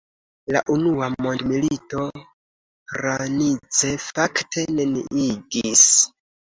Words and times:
La 0.53 0.61
unua 0.75 1.09
mondmilito 1.25 2.01
Hranice 2.95 3.95
fakte 4.09 4.69
neniigis. 4.83 5.89